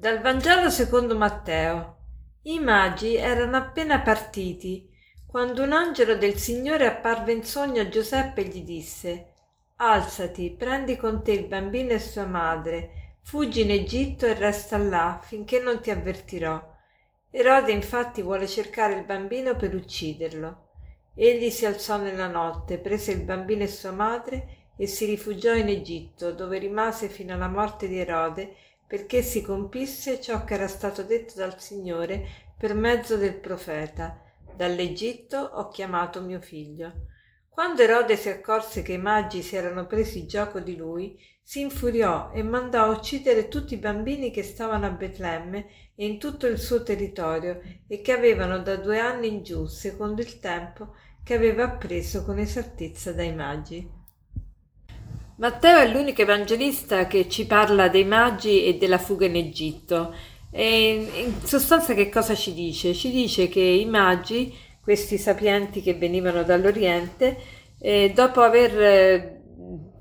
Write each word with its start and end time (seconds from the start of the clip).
Dal 0.00 0.22
Vangelo 0.22 0.70
secondo 0.70 1.14
Matteo. 1.14 1.96
I 2.44 2.58
magi 2.58 3.16
erano 3.16 3.58
appena 3.58 4.00
partiti 4.00 4.88
quando 5.26 5.62
un 5.62 5.72
angelo 5.72 6.16
del 6.16 6.36
Signore 6.36 6.86
apparve 6.86 7.32
in 7.32 7.44
sogno 7.44 7.82
a 7.82 7.88
Giuseppe 7.90 8.40
e 8.40 8.44
gli 8.44 8.62
disse 8.62 9.34
Alzati, 9.76 10.54
prendi 10.56 10.96
con 10.96 11.22
te 11.22 11.32
il 11.32 11.44
bambino 11.44 11.92
e 11.92 11.98
sua 11.98 12.24
madre, 12.24 13.18
fuggi 13.20 13.60
in 13.60 13.72
Egitto 13.72 14.24
e 14.24 14.32
resta 14.32 14.78
là 14.78 15.20
finché 15.22 15.60
non 15.60 15.82
ti 15.82 15.90
avvertirò. 15.90 16.78
Erode 17.30 17.70
infatti 17.70 18.22
vuole 18.22 18.46
cercare 18.46 18.94
il 18.94 19.04
bambino 19.04 19.54
per 19.54 19.74
ucciderlo. 19.74 20.68
Egli 21.14 21.50
si 21.50 21.66
alzò 21.66 21.98
nella 21.98 22.26
notte, 22.26 22.78
prese 22.78 23.12
il 23.12 23.20
bambino 23.20 23.64
e 23.64 23.68
sua 23.68 23.92
madre 23.92 24.70
e 24.78 24.86
si 24.86 25.04
rifugiò 25.04 25.52
in 25.52 25.68
Egitto, 25.68 26.32
dove 26.32 26.56
rimase 26.56 27.10
fino 27.10 27.34
alla 27.34 27.48
morte 27.48 27.86
di 27.86 27.98
Erode 27.98 28.54
perché 28.90 29.22
si 29.22 29.40
compisse 29.40 30.20
ciò 30.20 30.42
che 30.42 30.54
era 30.54 30.66
stato 30.66 31.04
detto 31.04 31.34
dal 31.36 31.60
Signore 31.60 32.26
per 32.58 32.74
mezzo 32.74 33.16
del 33.16 33.38
profeta. 33.38 34.20
Dall'Egitto 34.52 35.38
ho 35.38 35.68
chiamato 35.68 36.20
mio 36.20 36.40
figlio. 36.40 37.06
Quando 37.48 37.82
Erode 37.82 38.16
si 38.16 38.28
accorse 38.30 38.82
che 38.82 38.94
i 38.94 38.98
magi 38.98 39.42
si 39.42 39.54
erano 39.54 39.86
presi 39.86 40.26
gioco 40.26 40.58
di 40.58 40.74
lui, 40.74 41.16
si 41.40 41.60
infuriò 41.60 42.32
e 42.32 42.42
mandò 42.42 42.82
a 42.82 42.88
uccidere 42.88 43.46
tutti 43.46 43.74
i 43.74 43.78
bambini 43.78 44.32
che 44.32 44.42
stavano 44.42 44.86
a 44.86 44.90
Betlemme 44.90 45.66
e 45.94 46.04
in 46.04 46.18
tutto 46.18 46.48
il 46.48 46.58
suo 46.58 46.82
territorio 46.82 47.60
e 47.86 48.00
che 48.00 48.10
avevano 48.10 48.58
da 48.58 48.74
due 48.74 48.98
anni 48.98 49.28
in 49.28 49.44
giù, 49.44 49.66
secondo 49.66 50.20
il 50.20 50.40
tempo 50.40 50.94
che 51.22 51.34
aveva 51.34 51.62
appreso 51.62 52.24
con 52.24 52.40
esattezza 52.40 53.12
dai 53.12 53.32
magi. 53.32 53.99
Matteo 55.40 55.78
è 55.78 55.88
l'unico 55.88 56.20
evangelista 56.20 57.06
che 57.06 57.26
ci 57.26 57.46
parla 57.46 57.88
dei 57.88 58.04
magi 58.04 58.66
e 58.66 58.76
della 58.76 58.98
fuga 58.98 59.24
in 59.24 59.36
Egitto. 59.36 60.14
E 60.50 61.08
in 61.14 61.32
sostanza 61.42 61.94
che 61.94 62.10
cosa 62.10 62.34
ci 62.34 62.52
dice? 62.52 62.92
Ci 62.92 63.10
dice 63.10 63.48
che 63.48 63.60
i 63.60 63.86
magi, 63.86 64.54
questi 64.82 65.16
sapienti 65.16 65.80
che 65.80 65.94
venivano 65.94 66.42
dall'Oriente, 66.42 67.38
eh, 67.78 68.12
dopo 68.14 68.42
aver 68.42 68.80
eh, 68.82 69.40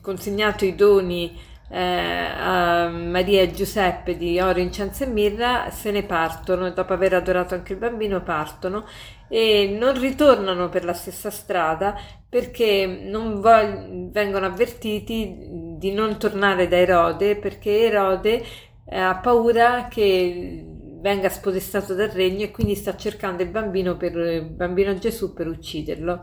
consegnato 0.00 0.64
i 0.64 0.74
doni 0.74 1.38
eh, 1.68 1.80
a 1.80 2.88
Maria 2.88 3.42
e 3.42 3.50
Giuseppe 3.52 4.16
di 4.16 4.38
oro, 4.40 4.60
incenso 4.60 5.04
e 5.04 5.06
mirra, 5.08 5.70
se 5.70 5.90
ne 5.90 6.04
partono, 6.04 6.70
dopo 6.70 6.92
aver 6.92 7.14
adorato 7.14 7.54
anche 7.54 7.72
il 7.72 7.78
bambino 7.78 8.22
partono 8.22 8.84
e 9.28 9.76
non 9.78 9.98
ritornano 9.98 10.68
per 10.68 10.84
la 10.84 10.92
stessa 10.92 11.30
strada 11.30 11.98
perché 12.28 12.86
non 12.86 13.40
vog- 13.40 14.10
vengono 14.10 14.46
avvertiti 14.46 15.36
di 15.78 15.92
non 15.92 16.18
tornare 16.18 16.68
da 16.68 16.76
Erode 16.76 17.36
perché 17.36 17.80
Erode 17.80 18.44
eh, 18.88 18.98
ha 18.98 19.16
paura 19.16 19.88
che 19.88 20.64
venga 21.00 21.28
spodestato 21.28 21.94
dal 21.94 22.08
regno 22.08 22.44
e 22.44 22.50
quindi 22.50 22.74
sta 22.74 22.96
cercando 22.96 23.42
il 23.42 23.50
bambino, 23.50 23.96
per, 23.96 24.16
il 24.16 24.44
bambino 24.44 24.94
Gesù 24.98 25.32
per 25.34 25.46
ucciderlo. 25.48 26.22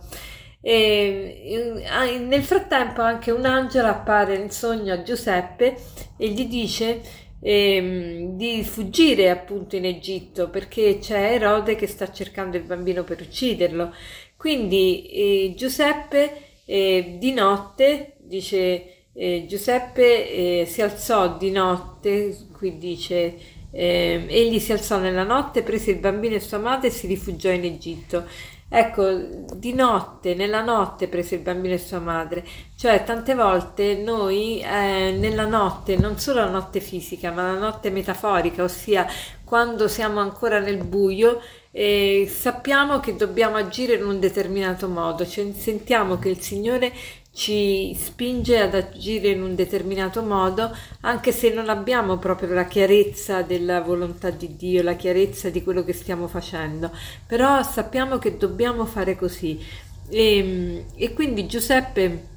E, 0.65 1.83
nel 2.19 2.41
frattempo 2.41 3.01
anche 3.01 3.31
un 3.31 3.43
angelo 3.43 3.89
appare 3.89 4.35
in 4.35 4.49
sogno 4.49 4.93
a 4.93 5.01
Giuseppe 5.01 5.75
e 6.15 6.29
gli 6.29 6.45
dice 6.47 7.01
ehm, 7.41 8.37
di 8.37 8.63
fuggire 8.63 9.29
appunto 9.29 9.75
in 9.75 9.83
Egitto 9.83 10.49
perché 10.49 10.99
c'è 10.99 11.33
Erode 11.33 11.75
che 11.75 11.85
sta 11.87 12.09
cercando 12.09 12.55
il 12.55 12.63
bambino 12.63 13.03
per 13.03 13.19
ucciderlo. 13.19 13.93
Quindi 14.37 15.05
eh, 15.07 15.53
Giuseppe 15.57 16.61
eh, 16.65 17.17
di 17.19 17.33
notte, 17.33 18.13
dice 18.19 19.07
eh, 19.13 19.45
Giuseppe 19.47 20.61
eh, 20.61 20.65
si 20.65 20.81
alzò 20.81 21.37
di 21.37 21.51
notte, 21.51 22.35
qui 22.53 22.77
dice 22.77 23.37
eh, 23.73 24.25
egli 24.29 24.59
si 24.59 24.71
alzò 24.71 24.99
nella 24.99 25.23
notte, 25.23 25.63
prese 25.63 25.91
il 25.91 25.97
bambino 25.97 26.35
e 26.35 26.39
sua 26.39 26.59
madre 26.59 26.87
e 26.87 26.91
si 26.91 27.07
rifugiò 27.07 27.49
in 27.49 27.65
Egitto. 27.65 28.25
Ecco, 28.69 29.07
di 29.55 29.73
notte, 29.73 30.33
nella 30.33 30.63
notte 30.63 31.07
prese 31.07 31.35
il 31.35 31.41
bambino 31.41 31.75
e 31.75 31.77
sua 31.77 31.99
madre, 31.99 32.43
cioè 32.75 33.03
tante 33.03 33.35
volte 33.35 33.95
noi 33.95 34.61
eh, 34.61 35.15
nella 35.15 35.45
notte, 35.45 35.95
non 35.95 36.17
solo 36.17 36.39
la 36.39 36.49
notte 36.49 36.79
fisica, 36.79 37.31
ma 37.31 37.51
la 37.51 37.59
notte 37.59 37.91
metaforica, 37.91 38.63
ossia 38.63 39.05
quando 39.43 39.87
siamo 39.87 40.19
ancora 40.19 40.57
nel 40.57 40.83
buio, 40.83 41.39
eh, 41.69 42.27
sappiamo 42.27 42.99
che 42.99 43.15
dobbiamo 43.15 43.57
agire 43.57 43.93
in 43.93 44.05
un 44.05 44.19
determinato 44.19 44.87
modo, 44.87 45.23
cioè 45.23 45.51
sentiamo 45.53 46.17
che 46.17 46.29
il 46.29 46.39
Signore 46.39 46.91
ci 47.33 47.95
spinge 47.99 48.59
ad 48.59 48.75
agire 48.75 49.29
in 49.29 49.41
un 49.41 49.55
determinato 49.55 50.21
modo, 50.21 50.71
anche 51.01 51.31
se 51.31 51.51
non 51.51 51.67
abbiamo 51.67 52.17
proprio 52.17 52.53
la 52.53 52.65
chiarezza 52.65 53.41
della 53.41 53.81
volontà 53.81 54.29
di 54.29 54.55
Dio, 54.55 54.83
la 54.83 54.95
chiarezza 54.95 55.49
di 55.49 55.63
quello 55.63 55.83
che 55.83 55.93
stiamo 55.93 56.27
facendo, 56.27 56.91
però 57.25 57.63
sappiamo 57.63 58.19
che 58.19 58.37
dobbiamo 58.37 58.85
fare 58.85 59.15
così. 59.15 59.59
E, 60.09 60.85
e 60.95 61.13
quindi 61.13 61.47
Giuseppe 61.47 62.27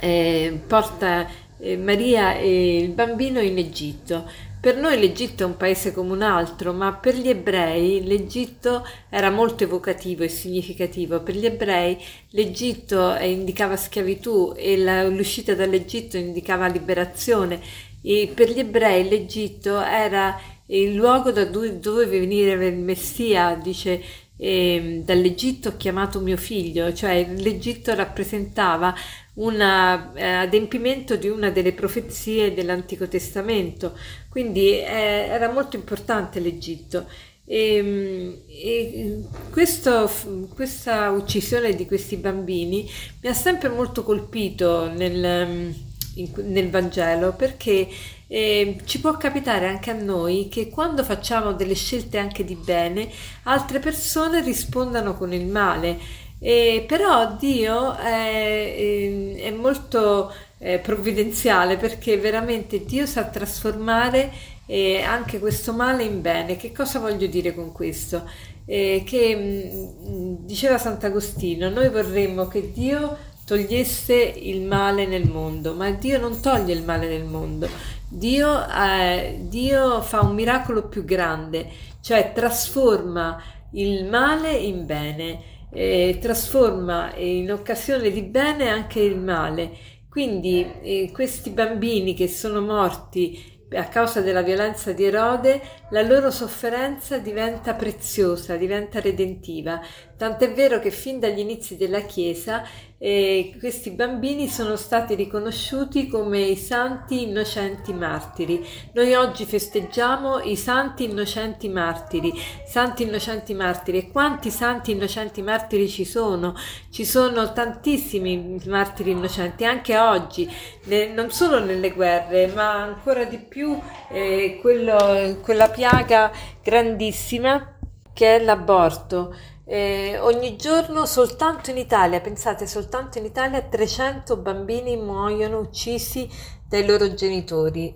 eh, 0.00 0.60
porta 0.66 1.28
eh, 1.58 1.76
Maria 1.76 2.36
e 2.36 2.78
il 2.78 2.90
bambino 2.90 3.40
in 3.40 3.58
Egitto 3.58 4.52
per 4.64 4.78
noi 4.78 4.98
l'Egitto 4.98 5.42
è 5.42 5.46
un 5.46 5.58
paese 5.58 5.92
come 5.92 6.12
un 6.12 6.22
altro, 6.22 6.72
ma 6.72 6.94
per 6.94 7.16
gli 7.16 7.28
ebrei 7.28 8.02
l'Egitto 8.02 8.82
era 9.10 9.28
molto 9.28 9.64
evocativo 9.64 10.22
e 10.22 10.28
significativo. 10.28 11.20
Per 11.20 11.36
gli 11.36 11.44
ebrei 11.44 12.02
l'Egitto 12.30 13.14
indicava 13.20 13.76
schiavitù 13.76 14.54
e 14.56 14.78
la, 14.78 15.06
l'uscita 15.06 15.54
dall'Egitto 15.54 16.16
indicava 16.16 16.66
liberazione. 16.66 17.60
E 18.00 18.32
per 18.34 18.50
gli 18.50 18.60
ebrei 18.60 19.06
l'Egitto 19.06 19.82
era 19.82 20.40
il 20.68 20.94
luogo 20.94 21.30
da 21.30 21.44
dove 21.44 21.78
doveva 21.78 22.12
venire 22.12 22.52
il 22.66 22.78
Messia, 22.78 23.60
dice 23.62 24.02
eh, 24.36 25.02
dall'Egitto 25.04 25.70
ho 25.70 25.76
chiamato 25.76 26.20
mio 26.20 26.36
figlio, 26.36 26.92
cioè 26.92 27.26
l'Egitto 27.36 27.94
rappresentava 27.94 28.94
un 29.34 29.60
eh, 29.60 30.22
adempimento 30.22 31.16
di 31.16 31.28
una 31.28 31.50
delle 31.50 31.72
profezie 31.72 32.54
dell'Antico 32.54 33.08
Testamento, 33.08 33.96
quindi 34.28 34.70
eh, 34.70 34.84
era 34.84 35.50
molto 35.50 35.76
importante 35.76 36.40
l'Egitto. 36.40 37.06
E, 37.46 37.76
ehm, 37.76 38.38
e 38.48 39.22
questo, 39.50 40.10
questa 40.54 41.10
uccisione 41.10 41.74
di 41.74 41.86
questi 41.86 42.16
bambini 42.16 42.88
mi 43.20 43.28
ha 43.28 43.34
sempre 43.34 43.68
molto 43.68 44.02
colpito 44.02 44.90
nel, 44.90 45.74
in, 46.16 46.30
nel 46.46 46.70
Vangelo 46.70 47.32
perché 47.32 47.88
eh, 48.26 48.78
ci 48.84 49.00
può 49.00 49.16
capitare 49.16 49.68
anche 49.68 49.90
a 49.90 49.94
noi 49.94 50.48
che 50.48 50.68
quando 50.68 51.04
facciamo 51.04 51.52
delle 51.52 51.74
scelte 51.74 52.18
anche 52.18 52.44
di 52.44 52.56
bene, 52.56 53.08
altre 53.44 53.78
persone 53.78 54.42
rispondano 54.42 55.16
con 55.16 55.32
il 55.32 55.46
male. 55.46 56.22
Eh, 56.40 56.84
però 56.86 57.36
Dio 57.36 57.96
è, 57.96 58.74
ehm, 58.76 59.36
è 59.36 59.50
molto 59.50 60.32
eh, 60.58 60.78
provvidenziale 60.78 61.76
perché 61.76 62.16
veramente 62.18 62.84
Dio 62.84 63.06
sa 63.06 63.24
trasformare 63.24 64.30
eh, 64.66 65.02
anche 65.02 65.38
questo 65.38 65.72
male 65.72 66.04
in 66.04 66.20
bene. 66.20 66.56
Che 66.56 66.72
cosa 66.72 66.98
voglio 66.98 67.26
dire 67.26 67.54
con 67.54 67.72
questo? 67.72 68.28
Eh, 68.66 69.02
che 69.06 69.36
mh, 69.36 70.10
mm, 70.10 70.34
diceva 70.40 70.78
Sant'Agostino, 70.78 71.68
noi 71.68 71.88
vorremmo 71.90 72.48
che 72.48 72.72
Dio 72.72 73.16
togliesse 73.44 74.14
il 74.14 74.62
male 74.62 75.06
nel 75.06 75.28
mondo, 75.28 75.74
ma 75.74 75.90
Dio 75.90 76.18
non 76.18 76.40
toglie 76.40 76.72
il 76.72 76.82
male 76.82 77.08
nel 77.08 77.24
mondo. 77.24 77.68
Dio, 78.08 78.66
eh, 78.68 79.38
Dio 79.40 80.00
fa 80.00 80.20
un 80.20 80.34
miracolo 80.34 80.88
più 80.88 81.04
grande, 81.04 81.68
cioè 82.00 82.32
trasforma 82.32 83.42
il 83.72 84.04
male 84.06 84.52
in 84.52 84.86
bene, 84.86 85.40
eh, 85.70 86.18
trasforma 86.20 87.14
in 87.16 87.50
occasione 87.50 88.10
di 88.10 88.22
bene 88.22 88.68
anche 88.68 89.00
il 89.00 89.18
male. 89.18 89.70
Quindi 90.08 90.64
eh, 90.82 91.10
questi 91.12 91.50
bambini 91.50 92.14
che 92.14 92.28
sono 92.28 92.60
morti 92.60 93.52
a 93.72 93.84
causa 93.88 94.20
della 94.20 94.42
violenza 94.42 94.92
di 94.92 95.04
Erode, 95.04 95.60
la 95.94 96.02
loro 96.02 96.32
sofferenza 96.32 97.18
diventa 97.18 97.74
preziosa, 97.74 98.56
diventa 98.56 98.98
redentiva. 98.98 99.80
Tant'è 100.16 100.52
vero 100.52 100.80
che 100.80 100.90
fin 100.90 101.20
dagli 101.20 101.38
inizi 101.38 101.76
della 101.76 102.00
Chiesa 102.00 102.64
eh, 103.04 103.54
questi 103.58 103.90
bambini 103.90 104.48
sono 104.48 104.76
stati 104.76 105.14
riconosciuti 105.14 106.08
come 106.08 106.40
i 106.40 106.56
santi 106.56 107.24
innocenti 107.24 107.92
martiri. 107.92 108.66
Noi 108.94 109.12
oggi 109.12 109.44
festeggiamo 109.44 110.40
i 110.40 110.56
santi 110.56 111.04
innocenti 111.04 111.68
martiri, 111.68 112.32
santi 112.66 113.02
innocenti 113.02 113.52
martiri. 113.52 113.98
E 113.98 114.10
quanti 114.10 114.50
santi 114.50 114.92
innocenti 114.92 115.42
martiri 115.42 115.86
ci 115.86 116.06
sono? 116.06 116.54
Ci 116.90 117.04
sono 117.04 117.52
tantissimi 117.52 118.58
martiri 118.68 119.10
innocenti, 119.10 119.66
anche 119.66 119.98
oggi, 119.98 120.50
ne, 120.84 121.08
non 121.08 121.30
solo 121.30 121.62
nelle 121.62 121.90
guerre, 121.92 122.46
ma 122.54 122.72
ancora 122.80 123.24
di 123.24 123.36
più 123.36 123.78
eh, 124.10 124.58
quello, 124.62 125.40
quella 125.42 125.68
piaga 125.84 126.32
grandissima 126.62 127.76
che 128.14 128.36
è 128.36 128.42
l'aborto. 128.42 129.34
Eh, 129.66 130.18
ogni 130.18 130.56
giorno 130.56 131.04
soltanto 131.04 131.70
in 131.70 131.76
Italia, 131.76 132.22
pensate, 132.22 132.66
soltanto 132.66 133.18
in 133.18 133.26
Italia 133.26 133.60
300 133.60 134.38
bambini 134.38 134.96
muoiono 134.96 135.58
uccisi 135.58 136.26
dai 136.66 136.86
loro 136.86 137.12
genitori. 137.12 137.92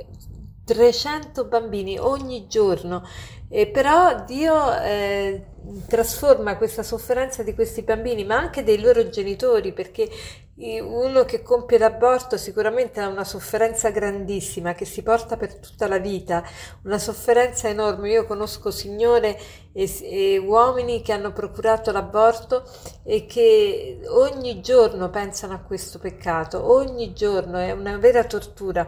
300 0.66 1.46
bambini 1.46 1.98
ogni 1.98 2.46
giorno. 2.46 3.02
E 3.48 3.68
però 3.68 4.22
Dio 4.26 4.78
eh, 4.82 5.46
trasforma 5.86 6.58
questa 6.58 6.82
sofferenza 6.82 7.42
di 7.42 7.54
questi 7.54 7.80
bambini, 7.80 8.22
ma 8.24 8.36
anche 8.36 8.62
dei 8.64 8.82
loro 8.82 9.08
genitori, 9.08 9.72
perché 9.72 10.10
uno 10.60 11.24
che 11.24 11.42
compie 11.42 11.78
l'aborto 11.78 12.36
sicuramente 12.36 13.00
ha 13.00 13.06
una 13.06 13.22
sofferenza 13.22 13.90
grandissima 13.90 14.74
che 14.74 14.84
si 14.84 15.02
porta 15.02 15.36
per 15.36 15.54
tutta 15.54 15.86
la 15.86 15.98
vita, 15.98 16.42
una 16.82 16.98
sofferenza 16.98 17.68
enorme. 17.68 18.10
Io 18.10 18.26
conosco 18.26 18.72
signore 18.72 19.38
e, 19.72 19.98
e 20.02 20.38
uomini 20.38 21.00
che 21.00 21.12
hanno 21.12 21.32
procurato 21.32 21.92
l'aborto 21.92 22.64
e 23.04 23.24
che 23.26 24.00
ogni 24.08 24.60
giorno 24.60 25.10
pensano 25.10 25.54
a 25.54 25.60
questo 25.60 26.00
peccato, 26.00 26.72
ogni 26.72 27.12
giorno 27.12 27.58
è 27.58 27.70
una 27.70 27.96
vera 27.98 28.24
tortura. 28.24 28.84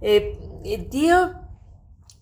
E, 0.00 0.38
e 0.62 0.88
Dio 0.88 1.46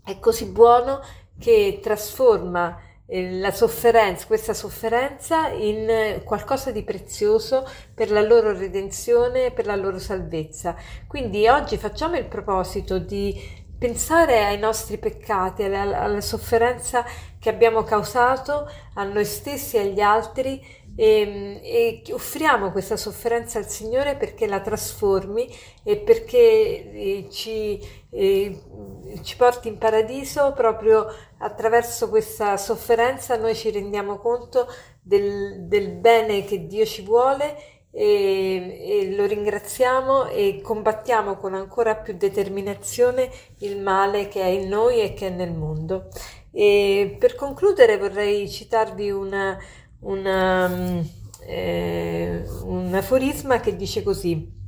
è 0.04 0.18
così 0.18 0.44
buono 0.44 1.00
che 1.38 1.80
trasforma 1.82 2.78
la 3.12 3.50
sofferenza, 3.50 4.26
questa 4.26 4.54
sofferenza 4.54 5.48
in 5.48 6.20
qualcosa 6.24 6.70
di 6.70 6.84
prezioso 6.84 7.68
per 7.92 8.10
la 8.10 8.20
loro 8.20 8.56
redenzione, 8.56 9.50
per 9.50 9.66
la 9.66 9.74
loro 9.74 9.98
salvezza. 9.98 10.76
Quindi 11.08 11.48
oggi 11.48 11.76
facciamo 11.76 12.16
il 12.16 12.26
proposito 12.26 12.98
di 12.98 13.58
pensare 13.76 14.44
ai 14.44 14.58
nostri 14.58 14.98
peccati, 14.98 15.64
alla, 15.64 16.02
alla 16.02 16.20
sofferenza 16.20 17.04
che 17.38 17.48
abbiamo 17.48 17.82
causato 17.82 18.70
a 18.94 19.04
noi 19.04 19.24
stessi 19.24 19.76
e 19.76 19.80
agli 19.80 20.00
altri 20.00 20.62
e, 20.96 21.60
e, 21.62 22.12
offriamo 22.12 22.72
questa 22.72 22.96
sofferenza 22.96 23.58
al 23.58 23.68
Signore 23.68 24.16
perché 24.16 24.46
la 24.46 24.60
trasformi 24.60 25.48
e 25.82 25.96
perché 25.96 26.38
eh, 26.38 27.26
ci, 27.30 27.80
eh, 28.10 28.60
ci 29.22 29.36
porti 29.36 29.68
in 29.68 29.78
paradiso 29.78 30.52
proprio 30.52 31.06
attraverso 31.38 32.08
questa 32.08 32.56
sofferenza 32.56 33.36
noi 33.36 33.54
ci 33.54 33.70
rendiamo 33.70 34.18
conto 34.18 34.66
del, 35.00 35.66
del 35.66 35.92
bene 35.92 36.44
che 36.44 36.66
Dio 36.66 36.84
ci 36.84 37.02
vuole 37.02 37.78
e, 37.92 39.00
e, 39.02 39.14
lo 39.16 39.26
ringraziamo 39.26 40.26
e 40.28 40.60
combattiamo 40.62 41.36
con 41.36 41.54
ancora 41.54 41.96
più 41.96 42.16
determinazione 42.16 43.30
il 43.58 43.80
male 43.80 44.28
che 44.28 44.42
è 44.42 44.46
in 44.46 44.68
noi 44.68 45.00
e 45.00 45.12
che 45.14 45.28
è 45.28 45.30
nel 45.30 45.52
mondo. 45.52 46.08
E 46.52 47.16
per 47.18 47.34
concludere 47.34 47.96
vorrei 47.96 48.48
citarvi 48.48 49.10
una, 49.10 49.58
una, 50.00 51.02
eh, 51.40 52.44
un 52.62 52.94
aforisma 52.94 53.60
che 53.60 53.76
dice 53.76 54.02
così 54.02 54.58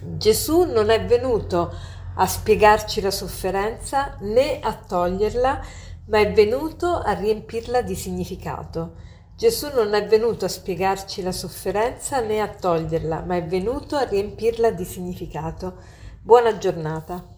Gesù 0.00 0.62
non 0.62 0.90
è 0.90 1.04
venuto 1.04 1.74
a 2.14 2.26
spiegarci 2.26 3.00
la 3.00 3.10
sofferenza 3.10 4.16
né 4.20 4.60
a 4.60 4.72
toglierla, 4.74 5.60
ma 6.06 6.18
è 6.18 6.32
venuto 6.32 6.98
a 6.98 7.12
riempirla 7.12 7.82
di 7.82 7.94
significato. 7.94 8.94
Gesù 9.36 9.68
non 9.74 9.94
è 9.94 10.06
venuto 10.06 10.44
a 10.44 10.48
spiegarci 10.48 11.22
la 11.22 11.32
sofferenza 11.32 12.20
né 12.20 12.40
a 12.40 12.48
toglierla, 12.48 13.22
ma 13.22 13.36
è 13.36 13.44
venuto 13.44 13.96
a 13.96 14.04
riempirla 14.04 14.70
di 14.70 14.84
significato. 14.84 15.76
Buona 16.20 16.58
giornata. 16.58 17.37